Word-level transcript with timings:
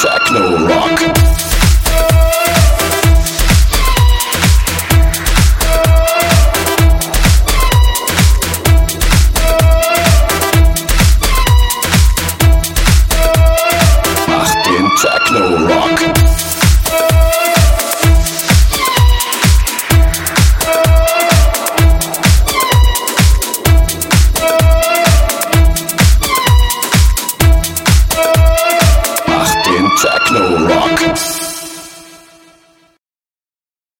Techno 0.00 0.56
Rock. 0.66 1.12
Techno 15.02 15.66
Rock. 15.66 16.19